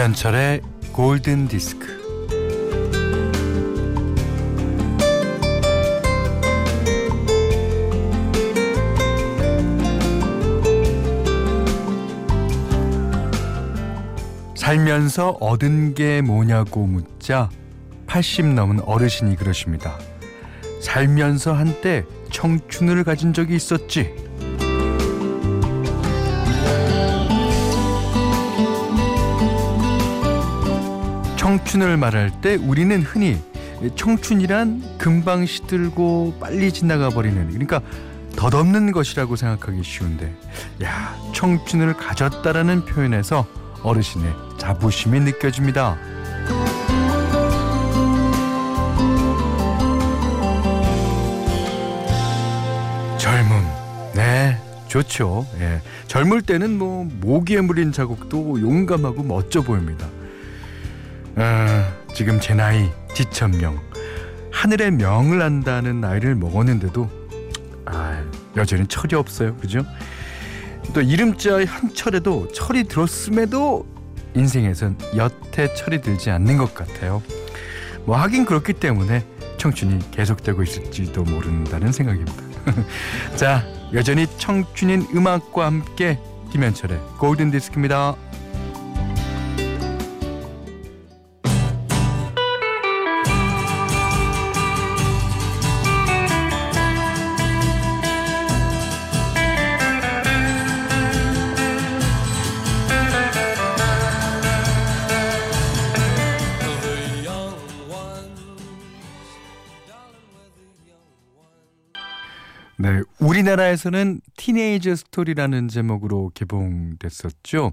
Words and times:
김현철의 0.00 0.62
골든 0.92 1.46
디스크. 1.48 1.86
살면서 14.54 15.36
얻은 15.38 15.92
게 15.92 16.22
뭐냐고 16.22 16.86
묻자 16.86 17.50
80 18.06 18.54
넘은 18.54 18.80
어르신이 18.80 19.36
그러십니다. 19.36 19.98
살면서 20.80 21.52
한때 21.52 22.06
청춘을 22.30 23.04
가진 23.04 23.34
적이 23.34 23.56
있었지. 23.56 24.29
청춘을 31.50 31.96
말할 31.96 32.30
때 32.40 32.54
우리는 32.54 33.02
흔히 33.02 33.42
청춘이란 33.96 34.98
금방 34.98 35.46
시들고 35.46 36.34
빨리 36.38 36.72
지나가 36.72 37.08
버리는 37.08 37.44
그러니까 37.48 37.80
덧없는 38.36 38.92
것이라고 38.92 39.34
생각하기 39.34 39.82
쉬운데 39.82 40.32
야 40.84 41.16
청춘을 41.34 41.94
가졌다라는 41.94 42.84
표현에서 42.84 43.48
어르신의 43.82 44.32
자부심이 44.58 45.18
느껴집니다. 45.18 45.98
젊음, 53.18 53.66
네, 54.14 54.56
좋죠. 54.86 55.44
예. 55.58 55.80
젊을 56.06 56.42
때는 56.42 56.78
뭐 56.78 57.08
모기에 57.20 57.60
물린 57.60 57.90
자국도 57.90 58.60
용감하고 58.60 59.24
멋져 59.24 59.62
보입니다. 59.62 60.06
아, 61.42 61.90
지금 62.12 62.38
제 62.38 62.52
나이 62.52 62.90
지천명 63.14 63.80
하늘의 64.52 64.90
명을 64.90 65.40
안다는 65.40 65.98
나이를 65.98 66.34
먹었는데도 66.34 67.08
아, 67.86 68.22
여전히 68.56 68.86
철이 68.86 69.14
없어요. 69.14 69.56
그죠? 69.56 69.82
또 70.92 71.00
이름자 71.00 71.64
현철에도 71.64 72.52
철이 72.52 72.84
들었음에도 72.84 73.86
인생에선 74.36 74.98
여태 75.16 75.72
철이 75.72 76.02
들지 76.02 76.30
않는 76.30 76.58
것 76.58 76.74
같아요. 76.74 77.22
뭐 78.04 78.18
하긴 78.18 78.44
그렇기 78.44 78.74
때문에 78.74 79.24
청춘이 79.56 80.10
계속되고 80.10 80.62
있을지도 80.62 81.22
모른다는 81.24 81.90
생각입니다. 81.90 82.34
자, 83.36 83.64
여전히 83.94 84.26
청춘인 84.36 85.06
음악과 85.14 85.64
함께 85.64 86.18
김현철의 86.52 86.98
골든 87.18 87.50
디스크입니다. 87.50 88.14
네, 112.82 113.02
우리나라에서는 113.18 114.22
Teenager 114.38 114.96
Story라는 114.96 115.68
제목으로 115.68 116.30
개봉됐었죠. 116.34 117.72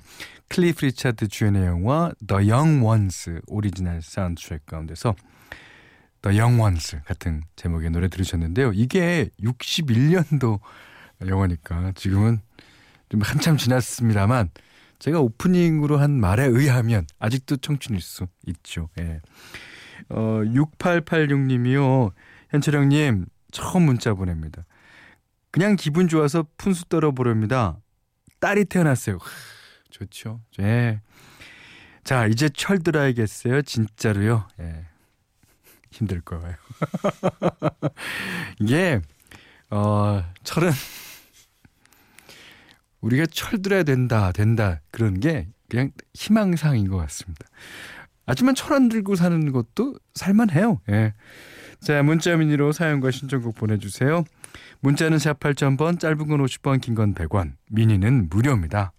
클리프 0.49 0.83
리차드 0.83 1.29
주연의 1.29 1.65
영화 1.65 2.11
The 2.27 2.51
Young 2.51 2.85
Ones 2.85 3.39
오리지널 3.47 4.01
사운드트랙 4.01 4.65
가운데서 4.65 5.15
The 6.23 6.37
Young 6.37 6.61
Ones 6.61 6.99
같은 7.05 7.43
제목의 7.55 7.91
노래 7.91 8.09
들으셨는데요. 8.09 8.73
이게 8.73 9.29
61년도 9.41 10.59
영화니까 11.25 11.93
지금은 11.95 12.41
좀 13.07 13.21
한참 13.21 13.55
지났습니다만 13.55 14.49
제가 14.99 15.21
오프닝으로 15.21 15.99
한 15.99 16.19
말에 16.19 16.43
의하면 16.43 17.07
아직도 17.17 17.55
청춘일 17.55 18.01
수 18.01 18.27
있죠. 18.45 18.89
예. 18.99 19.21
어, 20.09 20.41
6886님이요. 20.43 22.11
현철 22.49 22.75
형님 22.75 23.27
처음 23.51 23.83
문자 23.83 24.13
보냅니다. 24.13 24.65
그냥 25.51 25.75
기분 25.75 26.07
좋아서 26.07 26.45
푼수 26.57 26.85
떨어 26.85 27.11
보렵니다. 27.11 27.77
딸이 28.39 28.65
태어났어요. 28.65 29.17
좋죠. 29.89 30.41
예. 30.59 31.01
자, 32.03 32.27
이제 32.27 32.49
철 32.49 32.79
들어야겠어요. 32.79 33.61
진짜로요. 33.63 34.47
예. 34.59 34.85
힘들 35.91 36.21
거예요. 36.21 36.55
이게, 38.59 39.01
어, 39.69 40.23
철은 40.43 40.71
우리가 43.01 43.25
철 43.31 43.61
들어야 43.61 43.83
된다, 43.83 44.31
된다. 44.31 44.81
그런 44.91 45.19
게 45.19 45.47
그냥 45.69 45.91
희망사항인 46.13 46.87
것 46.89 46.97
같습니다. 46.97 47.45
하지만 48.25 48.55
철 48.55 48.73
안 48.73 48.89
들고 48.89 49.15
사는 49.15 49.51
것도 49.51 49.95
살만해요. 50.13 50.81
예. 50.89 51.13
자, 51.79 52.03
문자 52.03 52.35
미니로 52.35 52.71
사연과 52.73 53.11
신청곡 53.11 53.55
보내주세요. 53.55 54.23
문자는 54.81 55.19
4 55.19 55.33
8,000번, 55.33 55.99
짧은 55.99 56.27
건 56.27 56.45
50원, 56.45 56.81
긴건 56.81 57.13
100원, 57.15 57.53
미니는 57.69 58.29
무료입니다. 58.29 58.93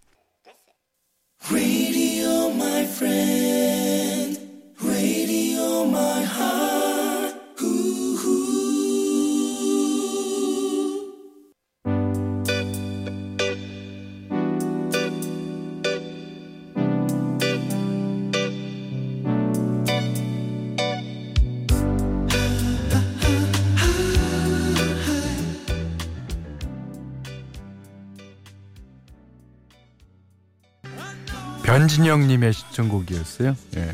변진영님의 31.69 32.51
신청곡이었어요. 32.53 33.55
예. 33.77 33.91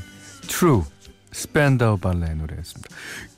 True 0.48 0.84
스펜더 1.34 1.98
발레 1.98 2.34
노래였습니다. 2.36 2.90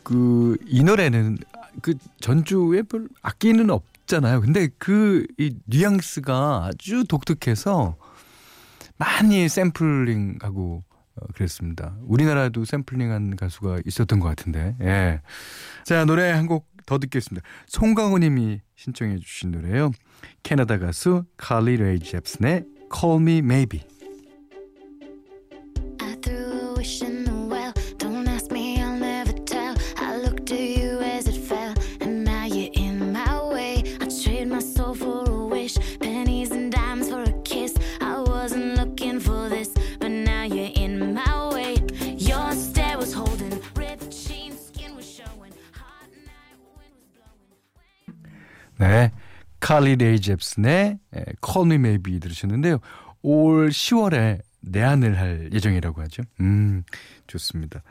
그 0.04 0.58
이 0.68 0.84
노래는 0.84 1.40
그 1.82 1.96
전주에 2.22 2.84
별 2.84 3.08
악기는 3.24 3.68
없잖아요. 3.70 4.42
근데 4.42 4.68
그 4.78 5.26
이 5.40 5.56
뉘앙스가 5.66 6.66
아주 6.66 7.04
독특해서 7.08 7.98
많이 8.98 9.50
샘플링하고 9.50 10.84
어, 11.16 11.26
그랬습니다. 11.34 11.96
우리나라도 12.04 12.64
샘플링한 12.64 13.36
가수가 13.38 13.80
있었던 13.86 14.20
것 14.20 14.28
같은데. 14.30 14.76
예. 14.82 15.22
자 15.84 16.06
노래 16.06 16.30
한 16.32 16.48
곡 16.48 16.68
더 16.86 17.00
듣겠습니다. 17.00 17.46
송강호님이 17.68 18.62
신청해 18.78 19.18
주신 19.18 19.52
노래요. 19.52 19.92
캐나다 20.42 20.78
가수 20.80 21.26
칼리 21.36 21.76
레이 21.76 22.00
잽슨의 22.00 22.64
Call 22.96 23.22
Me 23.22 23.40
Maybe. 23.40 23.82
칼리 49.78 49.96
레이 49.96 50.20
잽슨의 50.20 50.98
Call 51.46 51.68
Me 51.68 51.76
Maybe 51.76 52.20
들으셨는데요. 52.20 52.80
올 53.22 53.70
10월에 53.70 54.42
내한을 54.62 55.20
할 55.20 55.50
예정이라고 55.54 56.02
하죠. 56.02 56.24
음, 56.40 56.84
좋습니다. 57.28 57.84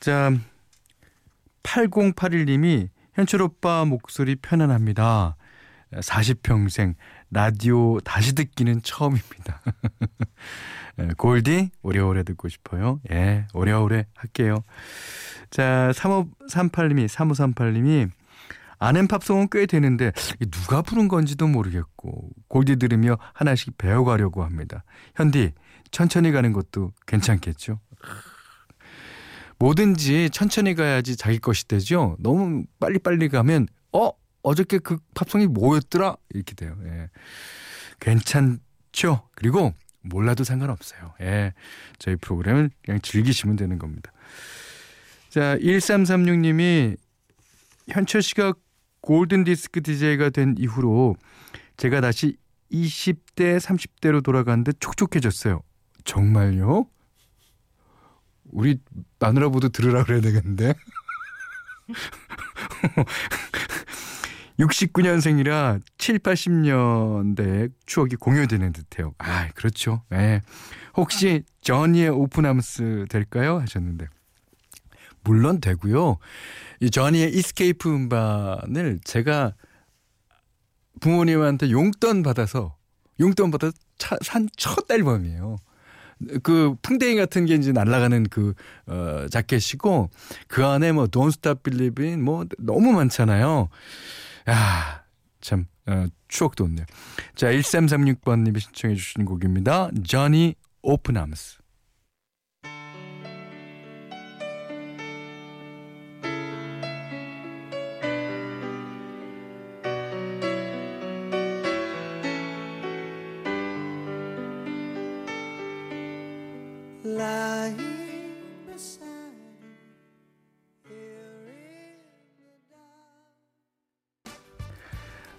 자, 0.00 0.32
8081님이 1.62 2.88
현철 3.14 3.42
오빠 3.42 3.84
목소리 3.84 4.34
편안합니다. 4.34 5.36
40평생 5.92 6.96
라디오 7.30 8.00
다시 8.00 8.34
듣기는 8.34 8.82
처음입니다. 8.82 9.62
골디 11.16 11.70
오래오래 11.82 12.24
듣고 12.24 12.48
싶어요. 12.48 13.00
예, 13.12 13.46
오래오래 13.54 14.06
할게요. 14.16 14.64
자, 15.50 15.92
3538님이 15.94 17.06
3538님이 17.06 18.10
아는 18.78 19.08
팝송은 19.08 19.48
꽤 19.50 19.66
되는데 19.66 20.12
누가 20.50 20.82
부른 20.82 21.08
건지도 21.08 21.46
모르겠고 21.46 22.30
골디 22.48 22.76
들으며 22.76 23.18
하나씩 23.32 23.78
배워가려고 23.78 24.44
합니다. 24.44 24.84
현디 25.14 25.52
천천히 25.90 26.32
가는 26.32 26.52
것도 26.52 26.92
괜찮겠죠? 27.06 27.80
뭐든지 29.58 30.30
천천히 30.30 30.74
가야지 30.74 31.16
자기 31.16 31.38
것이 31.38 31.66
되죠. 31.66 32.16
너무 32.20 32.64
빨리빨리 32.78 33.28
가면 33.28 33.68
어 33.92 34.10
어저께 34.42 34.78
그 34.78 34.98
팝송이 35.14 35.46
뭐였더라 35.46 36.16
이렇게 36.30 36.54
돼요. 36.54 36.76
예. 36.84 37.08
괜찮죠. 38.00 39.28
그리고 39.34 39.72
몰라도 40.02 40.44
상관없어요. 40.44 41.14
예. 41.20 41.54
저희 41.98 42.16
프로그램을 42.16 42.70
그냥 42.84 43.00
즐기시면 43.00 43.56
되는 43.56 43.78
겁니다. 43.78 44.12
자, 45.30 45.56
1336님이 45.58 46.96
현철 47.90 48.22
씨가 48.22 48.54
골든 49.06 49.44
디스크 49.44 49.82
DJ가 49.82 50.30
된 50.30 50.56
이후로 50.58 51.14
제가 51.76 52.00
다시 52.00 52.36
20대, 52.72 53.58
30대로 53.60 54.20
돌아가는데 54.20 54.72
촉촉해졌어요. 54.80 55.62
정말요? 56.04 56.86
우리 58.50 58.80
마누라보다 59.20 59.68
들으라 59.68 60.02
그래야 60.02 60.20
되겠는데. 60.20 60.74
69년생이라 64.58 65.80
7, 65.98 66.18
80년대 66.18 67.70
추억이 67.86 68.16
공유되는 68.16 68.72
듯해요. 68.72 69.14
아, 69.18 69.46
그렇죠. 69.54 70.02
네. 70.08 70.40
혹시 70.96 71.44
Journey의 71.60 72.08
Open 72.08 72.57
Arms 72.57 73.06
될까요? 73.08 73.60
하셨는데. 73.60 74.08
물론 75.26 75.60
되고요. 75.60 76.18
이 76.80 76.90
Journey의 76.90 77.34
Escape 77.34 77.92
음반을 77.92 79.00
제가 79.04 79.54
부모님한테 81.00 81.70
용돈 81.70 82.22
받아서 82.22 82.76
용돈 83.20 83.50
받아서 83.50 83.72
산 84.22 84.48
첫 84.56 84.90
앨범이에요. 84.90 85.56
그 86.42 86.74
풍뎅이 86.80 87.16
같은 87.16 87.44
게 87.44 87.54
이제 87.54 87.72
날아가는 87.72 88.24
그 88.30 88.54
어, 88.86 89.26
자켓이고 89.30 90.10
그 90.48 90.64
안에 90.64 90.92
뭐 90.92 91.06
Don't 91.06 91.28
Stop 91.28 91.62
Believing 91.62 92.22
뭐 92.22 92.46
너무 92.58 92.92
많잖아요. 92.92 93.68
야, 94.48 95.04
참 95.40 95.66
어, 95.86 96.06
추억 96.28 96.56
돋네요. 96.56 96.86
자, 97.34 97.48
1336번 97.48 98.42
님이 98.42 98.60
신청해 98.60 98.94
주신 98.96 99.24
곡입니다. 99.24 99.90
Johnny 100.02 100.54
Open. 100.82 101.16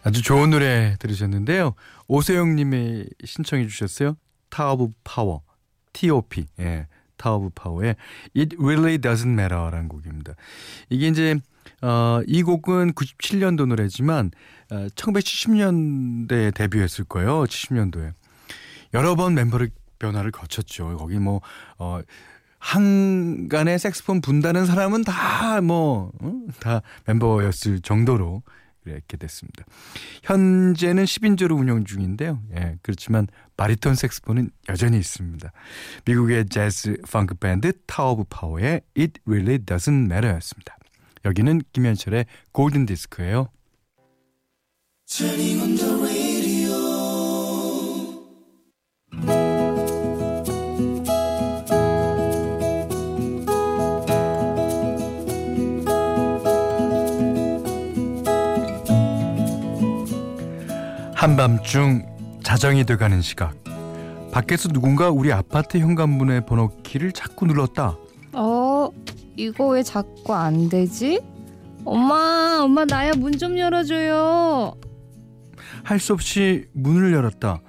아주 0.07 0.21
좋은 0.21 0.51
노래 0.51 0.95
들으셨는데요. 0.99 1.73
오세영 2.07 2.55
님이 2.55 3.05
신청해 3.25 3.67
주셨어요. 3.67 4.15
Tower 4.49 4.71
of 4.71 4.93
Power. 5.03 5.43
T.O.P. 5.91 6.45
예. 6.61 6.87
타워 7.17 7.39
오브 7.39 7.49
파워의 7.55 7.97
It 8.37 8.55
Really 8.57 8.99
Doesn't 8.99 9.27
Matter라는 9.27 9.89
곡입니다. 9.89 10.35
이게 10.89 11.09
이제 11.09 11.35
어, 11.81 12.21
이 12.25 12.41
곡은 12.41 12.93
97년도 12.93 13.65
노래지만 13.67 14.31
어, 14.71 14.87
1970년대에 14.95 16.53
데뷔했을 16.53 17.03
거예요. 17.03 17.43
70년도에. 17.43 18.13
여러 18.93 19.15
번 19.15 19.33
멤버를 19.33 19.71
변화를 19.99 20.31
거쳤죠. 20.31 20.95
거기 20.95 21.19
뭐 21.19 21.41
어, 21.79 21.99
한간에 22.59 23.77
색스폰 23.77 24.21
분다는 24.21 24.65
사람은 24.65 25.03
다 25.03 25.59
뭐다 25.59 26.77
어? 26.77 26.81
멤버였을 27.05 27.81
정도로 27.81 28.43
이렇게 28.91 29.17
됐습니다. 29.17 29.65
현재는 30.23 31.03
10인조로 31.05 31.57
운영 31.57 31.83
중인데요. 31.83 32.41
예, 32.55 32.77
그렇지만 32.81 33.27
바리톤 33.55 33.95
색스폰은 33.95 34.49
여전히 34.69 34.97
있습니다. 34.97 35.51
미국의 36.05 36.45
재즈 36.49 36.97
펑크 37.09 37.35
밴드 37.35 37.73
타워 37.85 38.11
오브 38.11 38.25
파워의 38.29 38.81
It 38.97 39.19
Really 39.25 39.59
Doesn't 39.59 40.05
Matter였습니다. 40.05 40.77
여기는 41.25 41.61
김현철의 41.73 42.25
골든 42.51 42.85
디스크예요. 42.85 43.49
한밤중 61.31 62.39
자정이 62.41 62.85
돼가는 62.85 63.21
시각 63.21 63.53
밖에서 64.31 64.69
누군가 64.69 65.09
우리 65.09 65.33
아파트 65.33 65.77
현관문의 65.77 66.45
번호키를 66.45 67.11
자꾸 67.11 67.45
눌렀다 67.45 67.97
어 68.31 68.89
이거 69.35 69.67
왜 69.67 69.83
자꾸 69.83 70.33
안 70.33 70.69
되지? 70.69 71.19
엄마 71.83 72.59
엄마 72.61 72.85
나야 72.85 73.11
문 73.17 73.37
좀 73.37 73.57
열어줘요 73.59 74.75
할 75.83 75.99
수 75.99 76.13
없이 76.13 76.65
문을 76.71 77.11
열었다 77.11 77.59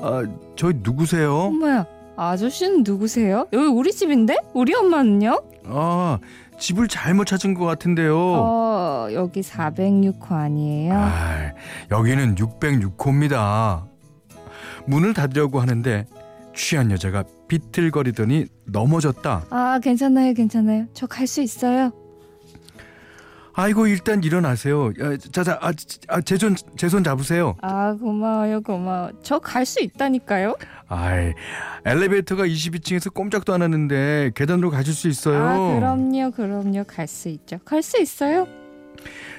아 0.00 0.22
저희 0.56 0.72
누구세요? 0.82 1.36
엄마야 1.36 1.84
아저씨는 2.16 2.82
누구세요? 2.82 3.46
여기 3.52 3.66
우리 3.66 3.92
집인데? 3.92 4.38
우리 4.54 4.74
엄마는요? 4.74 5.38
아 5.66 6.18
집을 6.62 6.86
잘못 6.86 7.24
찾은 7.26 7.54
것 7.54 7.64
같은데요. 7.64 8.16
어, 8.16 9.08
여기 9.12 9.40
406호 9.40 10.30
아니에요? 10.30 10.94
아, 10.96 11.50
여기는 11.90 12.36
606호입니다. 12.36 13.88
문을 14.86 15.12
닫으려고 15.12 15.60
하는데 15.60 16.06
취한 16.54 16.92
여자가 16.92 17.24
비틀거리더니 17.48 18.46
넘어졌다. 18.66 19.46
아, 19.50 19.80
괜찮아요, 19.82 20.34
괜찮아요. 20.34 20.86
저 20.94 21.06
갈 21.08 21.26
수 21.26 21.42
있어요. 21.42 21.90
아이고 23.54 23.86
일단 23.86 24.22
일어나세요. 24.24 24.92
자자, 25.32 25.58
아, 25.60 25.72
아, 26.08 26.20
제손 26.22 26.56
제 26.76 26.88
손 26.88 27.04
잡으세요. 27.04 27.54
아 27.60 27.94
고마워요, 28.00 28.62
고마워. 28.62 29.10
저 29.22 29.38
갈 29.38 29.66
수 29.66 29.80
있다니까요. 29.82 30.56
아이, 30.88 31.32
엘리베이터가 31.84 32.44
22층에서 32.46 33.12
꼼짝도 33.12 33.52
안 33.52 33.62
하는데 33.62 34.30
계단으로 34.34 34.70
가실 34.70 34.94
수 34.94 35.08
있어요. 35.08 35.42
아 35.44 35.74
그럼요, 35.76 36.30
그럼요, 36.32 36.84
갈 36.86 37.06
수 37.06 37.28
있죠. 37.28 37.58
갈 37.64 37.82
수 37.82 38.00
있어요. 38.00 38.46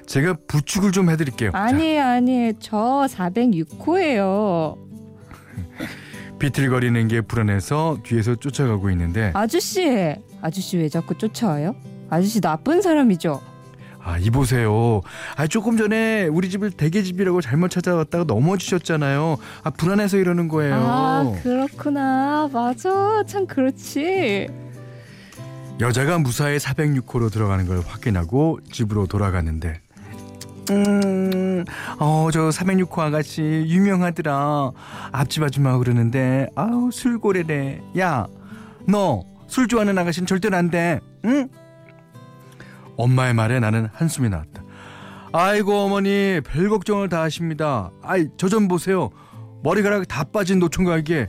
제가 0.06 0.36
부축을 0.48 0.92
좀 0.92 1.10
해드릴게요. 1.10 1.52
아니에요, 1.54 2.02
자. 2.02 2.10
아니에요. 2.12 2.52
저 2.60 2.78
406호예요. 3.10 4.78
비틀거리는 6.40 7.08
게 7.08 7.22
불안해서 7.22 8.00
뒤에서 8.04 8.36
쫓아가고 8.36 8.90
있는데 8.92 9.32
아저씨, 9.34 10.16
아저씨 10.42 10.78
왜 10.78 10.90
자꾸 10.90 11.18
쫓아와요? 11.18 11.76
아저씨 12.10 12.42
나쁜 12.42 12.82
사람이죠. 12.82 13.42
아, 14.04 14.18
이보세요. 14.18 15.02
아, 15.38 15.48
조금 15.48 15.78
전에 15.78 16.26
우리 16.28 16.50
집을 16.50 16.72
대게집이라고 16.72 17.42
잘못 17.42 17.70
찾아왔다가 17.70 18.26
넘어지셨잖아요. 18.26 19.38
아, 19.64 19.70
불안해서 19.70 20.18
이러는 20.18 20.48
거예요. 20.50 20.76
아, 20.76 21.34
그렇구나. 21.42 22.50
맞아. 22.52 23.24
참 23.26 23.48
그렇지. 23.48 24.48
여자가 25.80 26.20
무사히 26.20 26.58
406호로 26.58 27.32
들어가는 27.32 27.66
걸 27.66 27.82
확인하고 27.86 28.60
집으로 28.72 29.08
돌아갔는데 29.08 29.82
음, 30.70 31.66
어, 32.00 32.30
저 32.32 32.50
406호 32.50 33.00
아가씨 33.00 33.42
유명하더라. 33.42 34.72
앞집 35.12 35.44
아줌마 35.44 35.78
그러는데, 35.78 36.48
아우, 36.56 36.90
술고래래. 36.92 37.82
야, 38.00 38.28
너 38.88 39.34
술 39.54 39.68
좋아하는 39.68 39.96
아가씨는 40.00 40.26
절대로 40.26 40.58
안 40.58 40.72
돼. 40.72 41.00
응? 41.26 41.48
엄마의 42.98 43.34
말에 43.34 43.60
나는 43.60 43.88
한숨이 43.94 44.30
나왔다. 44.30 44.64
아이고 45.32 45.74
어머니 45.80 46.40
별 46.46 46.70
걱정을 46.70 47.10
다 47.10 47.22
하십니다. 47.24 47.92
아이 48.04 48.28
저 48.38 48.48
좀 48.50 48.68
보세요. 48.68 49.10
머리카락 49.64 50.08
다 50.08 50.24
빠진 50.26 50.60
노총각에게 50.60 51.28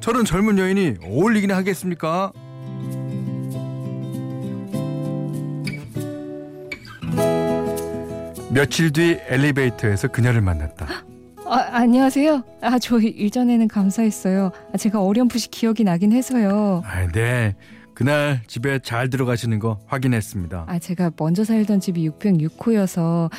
저런 0.00 0.24
젊은 0.24 0.58
여인이 0.58 0.96
어울리긴 1.02 1.50
하겠습니까? 1.50 2.32
며칠 8.52 8.92
뒤 8.92 9.18
엘리베이터에서 9.28 10.08
그녀를 10.08 10.40
만났다. 10.40 10.86
아, 11.46 11.68
안녕하세요. 11.72 12.42
아, 12.62 12.78
저 12.78 12.98
일전에는 12.98 13.68
감사했어요. 13.68 14.50
아, 14.72 14.76
제가 14.76 15.02
어렴풋이 15.02 15.48
기억이 15.50 15.84
나긴 15.84 16.12
해서요. 16.12 16.82
아, 16.84 17.06
네. 17.12 17.54
그날 18.04 18.40
집에 18.46 18.78
잘 18.78 19.10
들어가시는 19.10 19.58
거 19.58 19.78
확인했습니다. 19.86 20.64
아, 20.66 20.78
제가 20.78 21.10
먼저 21.18 21.44
살던 21.44 21.80
집이 21.80 22.08
606호여서 22.08 23.30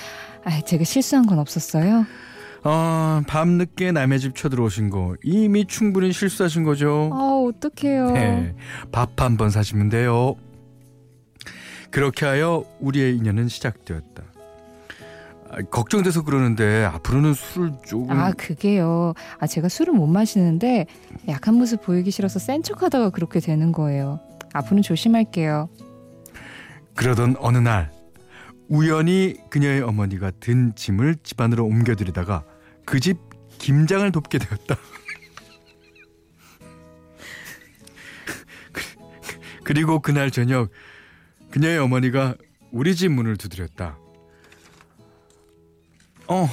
아, 0.44 0.62
제가 0.62 0.84
실수한 0.84 1.26
건 1.26 1.40
없었어요. 1.40 2.06
어, 2.64 3.22
밤늦게 3.28 3.92
남의 3.92 4.20
집 4.20 4.36
쳐들어오신 4.36 4.92
거 4.92 5.16
이미 5.24 5.66
충분히 5.66 6.14
실수하신 6.14 6.64
거죠. 6.64 7.10
아, 7.12 7.44
어떡해요. 7.50 8.12
네, 8.12 8.54
밥 8.92 9.20
한 9.20 9.36
번 9.36 9.50
사시면 9.50 9.90
돼요. 9.90 10.36
그렇게 11.90 12.28
하여 12.28 12.64
우리의 12.82 13.18
인연은 13.18 13.48
시작되었다. 13.48 14.22
아, 15.50 15.62
걱정돼서 15.72 16.22
그러는데 16.24 16.84
앞으로는 16.86 17.34
술을 17.34 17.72
조금 17.84 18.12
아, 18.12 18.32
그게요. 18.34 19.16
아, 19.40 19.48
제가 19.48 19.70
술을 19.70 19.96
못 19.96 20.06
마시는데 20.06 20.86
약한 21.30 21.56
모습 21.56 21.82
보이기 21.82 22.12
싫어서 22.12 22.38
센 22.38 22.62
척하다가 22.62 23.10
그렇게 23.10 23.40
되는 23.40 23.72
거예요. 23.72 24.20
앞으로는 24.54 24.84
조심할게요. 24.84 25.70
그러던 26.96 27.36
어느 27.40 27.58
날 27.58 27.92
우연히 28.68 29.36
그녀의 29.50 29.82
어머니가 29.82 30.32
든 30.40 30.74
짐을 30.76 31.18
집안으로 31.24 31.66
옮겨드리다가 31.66 32.44
그 32.86 33.00
집 33.00 33.18
김장을 33.60 34.12
돕게 34.12 34.40
되었다. 34.40 34.76
그리고 39.64 40.00
그날 40.00 40.32
저녁 40.32 40.70
그녀의 41.52 41.78
어머니가 41.80 42.36
우리 42.72 42.96
집 42.96 43.10
문을 43.12 43.38
두드렸다. 43.38 43.98
어, 46.28 46.48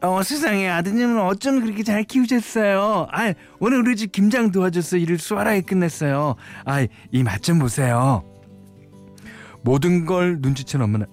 어 0.00 0.22
세상에 0.22 0.68
아드님은 0.68 1.20
어쩜 1.22 1.60
그렇게 1.60 1.82
잘 1.82 2.04
키우셨어요? 2.04 3.08
아, 3.10 3.34
오늘 3.58 3.78
우리 3.80 3.96
집 3.96 4.12
김장 4.12 4.52
도와줘서 4.52 4.96
일을 4.96 5.18
수월하게 5.18 5.62
끝냈어요. 5.62 6.36
아, 6.64 6.82
이 7.12 7.22
맛 7.24 7.42
좀 7.42 7.58
보세요. 7.58 8.22
모든 9.64 10.04
걸 10.06 10.40
눈치챈 10.40 10.80
엄마는 10.82 11.06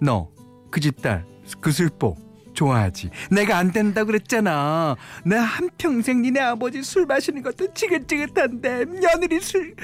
너 0.00 0.28
그 0.70 0.80
집 0.80 1.00
딸그 1.02 1.70
술보 1.70 2.16
좋아하지. 2.54 3.10
내가 3.30 3.56
안 3.58 3.72
된다고 3.72 4.08
그랬잖아. 4.08 4.96
내 5.24 5.36
한평생 5.36 6.20
니네 6.22 6.40
아버지 6.40 6.82
술 6.82 7.06
마시는 7.06 7.42
것도 7.42 7.72
지긋지긋한데 7.72 8.84
며느리 8.86 9.40
술 9.40 9.74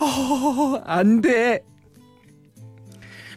어, 0.00 0.82
안 0.86 1.20
돼. 1.20 1.60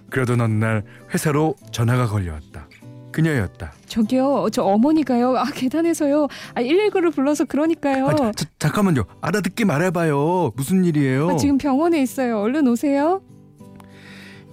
그러던 0.09 0.41
어느 0.41 0.53
날 0.53 0.83
회사로 1.13 1.55
전화가 1.71 2.07
걸려왔다. 2.07 2.67
그녀였다. 3.13 3.71
저기요, 3.87 4.47
저 4.51 4.63
어머니가요. 4.63 5.37
아, 5.37 5.45
계단에서요. 5.45 6.27
아, 6.55 6.61
119를 6.61 7.13
불러서 7.13 7.45
그러니까요. 7.45 8.07
아, 8.07 8.15
자, 8.15 8.31
잠깐만요. 8.59 9.03
알아듣게 9.21 9.63
말해봐요. 9.63 10.51
무슨 10.55 10.83
일이에요? 10.83 11.29
아, 11.29 11.35
지금 11.37 11.57
병원에 11.57 12.01
있어요. 12.01 12.41
얼른 12.41 12.67
오세요. 12.67 13.21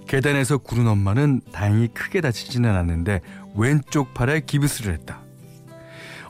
계단에서 0.07 0.59
구른 0.59 0.87
엄마는 0.87 1.41
다행히 1.51 1.87
크게 1.87 2.21
다치지는 2.21 2.69
않았는데 2.69 3.21
왼쪽 3.55 4.13
팔에 4.13 4.41
기부스를 4.41 4.93
했다. 4.93 5.21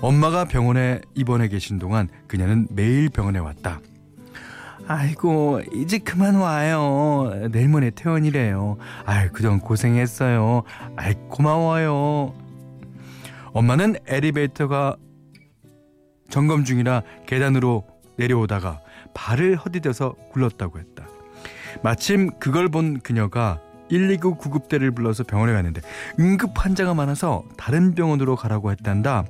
엄마가 0.02 0.46
병원에 0.46 1.02
입원해 1.14 1.48
계신 1.48 1.78
동안 1.78 2.08
그녀는 2.28 2.68
매일 2.72 3.10
병원에 3.10 3.40
왔다. 3.40 3.80
아이고 4.88 5.62
이제 5.74 5.98
그만 5.98 6.36
와요. 6.36 7.32
내일 7.52 7.70
모레 7.70 7.92
퇴원이래요. 7.92 8.78
아이 9.06 9.30
그동안 9.30 9.60
고생했어요. 9.60 10.64
아이 10.96 11.14
고마워요. 11.30 12.34
엄마는 13.54 13.96
엘리베이터가 14.08 14.96
점검 16.30 16.64
중이라 16.64 17.04
계단으로 17.26 17.86
내려오다가 18.18 18.80
발을 19.14 19.56
허디뎌서 19.56 20.16
굴렀다고 20.32 20.80
했다. 20.80 21.08
마침 21.84 22.30
그걸 22.40 22.70
본 22.70 23.00
그녀가 23.00 23.60
119 23.90 24.36
구급대를 24.36 24.92
불러서 24.92 25.24
병원에 25.24 25.52
갔는데 25.54 25.82
응급 26.20 26.52
환자가 26.56 26.94
많아서 26.94 27.44
다른 27.58 27.94
병원으로 27.94 28.36
가라고 28.38 28.72
했단다. 28.72 29.26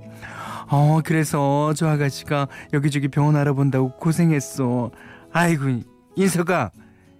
어, 0.69 1.01
그래서 1.03 1.73
저 1.75 1.87
아가씨가 1.87 2.47
여기저기 2.73 3.07
병원 3.07 3.35
알아본다고 3.35 3.97
고생했어. 3.97 4.91
아이고, 5.33 5.81
인서가 6.15 6.71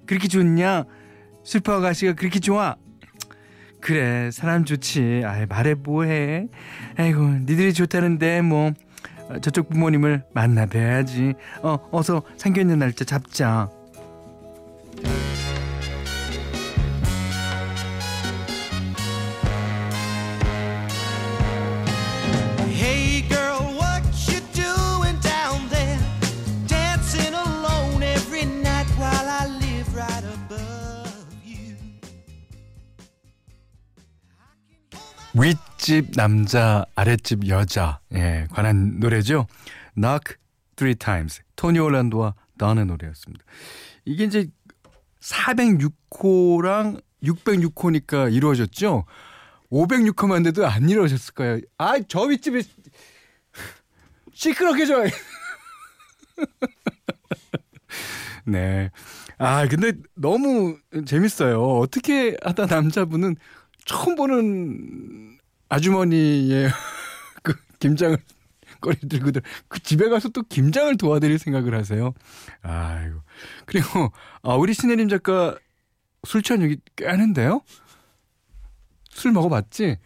그렇게 0.06 0.28
좋냐? 0.28 0.86
슈퍼 1.44 1.74
아가씨가 1.74 2.14
그렇게 2.14 2.40
좋아? 2.40 2.76
그래, 3.80 4.30
사람 4.32 4.64
좋지. 4.64 5.24
아이, 5.26 5.46
말해 5.46 5.74
뭐해. 5.74 6.48
아이고, 6.98 7.26
니들이 7.26 7.74
좋다는데 7.74 8.42
뭐 8.42 8.74
저쪽 9.42 9.70
부모님을 9.70 10.24
만나 10.34 10.66
뵈야지. 10.66 11.34
어, 11.64 11.78
어서 11.92 12.22
상견례 12.38 12.76
날짜 12.76 13.06
잡자. 13.06 13.70
윗집 35.82 36.12
남자, 36.16 36.86
아랫집 36.94 37.48
여자, 37.48 38.00
예, 38.14 38.46
관한 38.52 39.00
노래죠. 39.00 39.48
Knock 39.96 40.36
Three 40.76 40.94
Times, 40.94 41.42
토니 41.56 41.80
올란도와 41.80 42.36
다운의 42.60 42.86
노래였습니다. 42.86 43.44
이게 44.06 44.26
이제 44.26 44.48
406호랑 45.22 47.02
606호니까 47.24 48.32
이루어졌죠. 48.32 49.06
506호만 49.72 50.44
돼도 50.44 50.68
안 50.68 50.88
이루어졌을 50.88 51.34
거예요. 51.34 51.62
아, 51.80 51.98
저 52.08 52.22
윗집에 52.22 52.62
시끄럽게 54.34 54.86
좀. 54.86 55.04
네. 58.46 58.92
아, 59.40 59.68
근데 59.68 59.94
너무 60.16 60.78
재밌어요. 61.08 61.80
어떻게 61.80 62.38
하다 62.44 62.68
남자분은 62.68 63.36
처음 63.86 64.16
보는 64.16 65.41
아주머니의 65.72 66.70
그 67.44 67.56
김장을 67.80 68.18
거리 68.82 68.98
들고 69.08 69.32
들 69.32 69.42
그 69.68 69.80
집에 69.80 70.10
가서 70.10 70.30
또 70.30 70.44
김장을 70.44 70.98
도와드릴 70.98 71.40
생각을 71.40 71.74
하세요. 71.76 72.14
아이고. 72.62 73.22
그리고 73.66 74.12
아, 74.44 74.56
우리 74.56 74.74
신혜림 74.74 75.08
작가 75.10 75.58
술 76.28 76.42
취한 76.44 76.62
얘기 76.62 76.78
꽤 76.96 77.08
하는데요? 77.08 77.62
술 79.10 79.32
먹어봤지? 79.32 79.98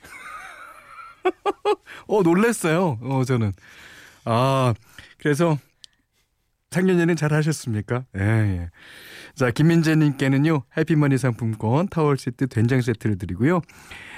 어, 2.07 2.21
놀랬어요. 2.21 2.99
어, 3.01 3.23
저는. 3.25 3.51
아, 4.25 4.73
그래서 5.17 5.57
상견례는 6.71 7.15
잘 7.15 7.33
하셨습니까? 7.33 8.05
예, 8.17 8.21
예. 8.21 8.69
자, 9.35 9.51
김민재님께는요, 9.51 10.63
해피머니 10.77 11.17
상품권, 11.17 11.87
타월 11.89 12.17
세트, 12.17 12.47
된장 12.47 12.81
세트를 12.81 13.17
드리고요. 13.17 13.61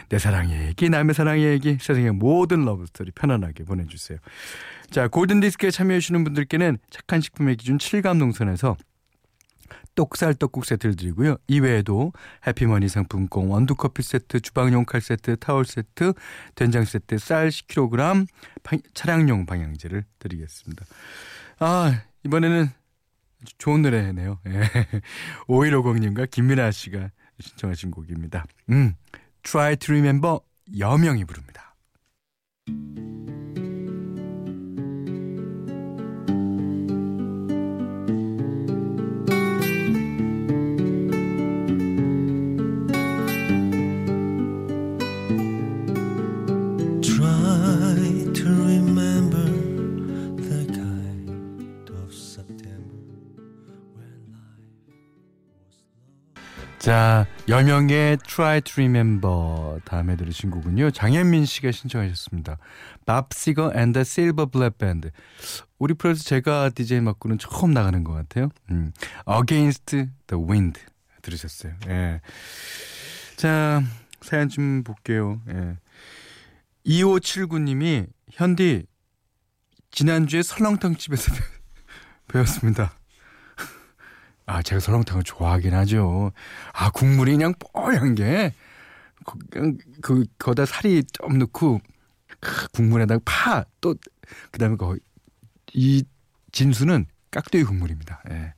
내 0.10 0.20
사랑의 0.20 0.68
얘기, 0.68 0.90
남의 0.90 1.14
사랑의 1.16 1.46
얘기, 1.46 1.78
세상의 1.82 2.12
모든 2.12 2.64
러브스토리 2.66 3.12
편안하게 3.12 3.66
보내주세요. 3.66 4.20
자, 4.90 5.08
골든디스크에 5.08 5.72
참여해주시는 5.72 6.24
분들께는 6.24 6.78
착한 6.90 7.20
식품의 7.20 7.58
기준 7.58 7.78
칠갑농산에서 7.78 8.78
똑살 9.96 10.36
떡국 10.36 10.66
세트를 10.66 10.96
드리고요. 10.96 11.38
이외에도 11.48 12.14
해피머니 12.46 12.88
상품권, 12.88 13.48
원두커피 13.48 14.04
세트, 14.04 14.40
주방용 14.42 14.86
칼 14.86 15.02
세트, 15.02 15.38
타월 15.38 15.66
세트, 15.66 16.14
된장 16.54 16.86
세트, 16.86 17.18
쌀 17.18 17.50
10kg, 17.50 18.28
차량용 18.94 19.48
방향제를 19.48 20.06
드리겠습니다. 20.20 20.86
아, 21.60 22.04
이번에는 22.24 22.70
좋은 23.58 23.82
노래네요. 23.82 24.40
예. 24.48 24.62
5150님과 25.48 26.30
김민아 26.30 26.72
씨가 26.72 27.12
신청하신 27.40 27.92
곡입니다. 27.92 28.46
음, 28.70 28.96
Try 29.44 29.76
to 29.78 29.94
Remember 29.94 30.40
여명이 30.78 31.26
부릅니다. 31.26 31.47
여명의 57.58 58.18
Try 58.18 58.62
to 58.62 58.74
Remember 58.74 59.80
다음에 59.84 60.16
들으신 60.16 60.52
곡은요. 60.52 60.92
장현민 60.92 61.46
씨가 61.46 61.72
신청하셨습니다. 61.72 62.60
밥시거 63.08 63.72
앤더 63.74 64.04
실버 64.04 64.48
블랙 64.48 64.78
밴드. 64.78 65.10
우리 65.80 65.96
프로에서 65.96 66.24
제가 66.24 66.70
DJ 66.70 67.02
맡고는 67.02 67.40
처음 67.40 67.72
나가는 67.72 68.04
것 68.04 68.14
같아요. 68.14 68.50
음. 68.70 68.94
Against 69.28 69.96
the 70.28 70.46
Wind 70.48 70.80
들으셨어요. 71.24 71.74
예. 71.88 72.22
자, 73.38 73.82
사연 74.22 74.50
좀 74.50 74.84
볼게요. 74.84 75.42
예. 75.50 75.78
2579님이 76.86 78.06
현디 78.34 78.86
지난주에 79.90 80.44
설렁탕 80.44 80.98
집에서 80.98 81.32
배웠습니다. 82.30 82.94
아, 84.48 84.62
제가 84.62 84.80
설렁탕을 84.80 85.24
좋아하긴 85.24 85.74
하죠. 85.74 86.32
아, 86.72 86.90
국물이 86.90 87.34
그냥 87.34 87.54
뽀얀 87.60 88.16
게, 88.16 88.54
그냥 89.52 89.78
그, 90.02 90.24
거다 90.40 90.66
살이 90.66 91.04
좀 91.04 91.38
넣고, 91.38 91.82
크, 92.40 92.68
국물에다가 92.70 93.22
파, 93.26 93.66
또, 93.82 93.94
그 94.52 94.58
다음에 94.58 94.78
거, 94.78 94.96
이 95.74 96.04
진수는 96.54 97.08
깍두기 97.30 97.66
국물입니다. 97.66 98.24
예. 98.32 98.54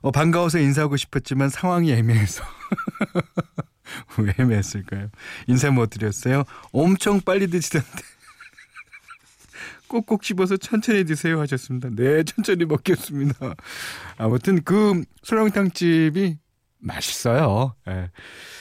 어, 0.00 0.10
반가워서 0.10 0.58
인사하고 0.58 0.96
싶었지만 0.96 1.50
상황이 1.50 1.92
애매해서. 1.92 2.42
왜 4.18 4.34
애매했을까요? 4.38 5.08
인사 5.46 5.70
못 5.70 5.90
드렸어요? 5.90 6.42
엄청 6.72 7.20
빨리 7.20 7.46
드시던데. 7.46 7.88
꼭꼭 9.88 10.24
씹어서 10.24 10.56
천천히 10.56 11.04
드세요 11.04 11.40
하셨습니다. 11.40 11.88
네, 11.90 12.22
천천히 12.22 12.64
먹겠습니다. 12.64 13.54
아무튼 14.18 14.62
그 14.62 15.02
설렁탕 15.22 15.70
집이 15.72 16.38
맛있어요. 16.78 17.74
예. 17.88 18.10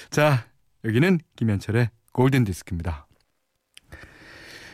자, 0.10 0.48
여기는 0.84 1.20
김현철의 1.36 1.90
골든 2.14 2.46
디스크입니다. 2.46 3.08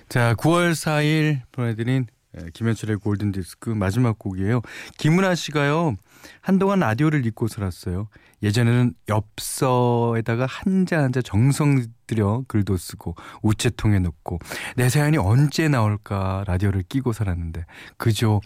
자, 0.10 0.36
9월 0.36 0.72
4일 0.72 1.42
보내드린 1.52 2.06
예, 2.38 2.46
김현철의 2.54 2.98
골든 2.98 3.32
디스크 3.32 3.70
마지막 3.70 4.18
곡이에요. 4.18 4.62
김은아 4.98 5.36
씨가요. 5.36 5.96
한동안 6.42 6.80
라디오를 6.80 7.26
잊고 7.26 7.48
살았어요. 7.48 8.08
예전에는 8.42 8.94
엽서에다가 9.10 10.46
한자 10.46 11.02
한자 11.02 11.22
정성 11.22 11.86
들여 12.08 12.46
글도 12.48 12.78
쓰고 12.78 13.16
우체통에 13.42 14.00
넣고 14.00 14.40
내 14.76 14.90
사연이 14.90 15.18
언제 15.18 15.68
나올까 15.68 16.44
라디오를 16.48 16.84
끼고 16.84 17.14
살았는데 17.14 17.66
그죠. 17.98 18.42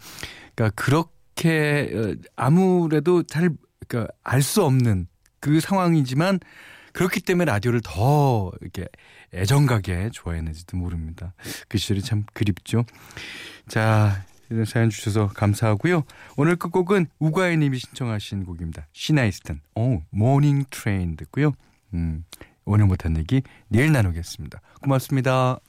그러니까 0.56 0.82
그렇게 0.82 1.92
어, 1.94 2.16
아무래도 2.36 3.24
잘 3.24 3.50
그러니까 3.88 4.14
알 4.24 4.42
수 4.42 4.64
없는 4.64 5.08
그 5.40 5.60
상황이지만 5.60 6.40
그렇기 6.94 7.22
때문에 7.22 7.46
라디오를 7.46 7.82
더 7.84 8.52
이렇게 8.62 8.88
애정가게 9.34 10.10
좋아했는지도 10.12 10.78
모릅니다. 10.78 11.34
그 11.68 11.78
시절이 11.78 12.02
참 12.02 12.26
그립죠. 12.34 12.86
자, 13.68 14.26
이런 14.50 14.66
사연 14.66 14.90
주셔서 14.90 15.28
감사하고요. 15.28 16.04
오늘 16.38 16.56
끝곡은 16.56 17.08
우가혜 17.20 17.58
님이 17.58 17.80
신청하신 17.80 18.46
곡입니다. 18.46 18.88
시나 18.94 19.14
이스턴, 19.14 19.62
오, 19.76 20.02
Morning 20.10 20.66
Train 20.70 21.18
듣고요. 21.18 21.54
음, 21.94 22.24
오늘 22.66 22.86
못한 22.86 23.18
얘기 23.18 23.42
내일 23.68 23.92
나누겠습니다. 23.92 24.62
고맙습니다. 24.82 25.60